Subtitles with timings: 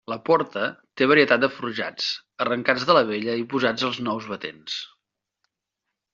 [0.11, 0.61] La porta
[1.01, 2.07] té varietat de forjats,
[2.47, 4.81] arrancats de la vella i posats als nous batents.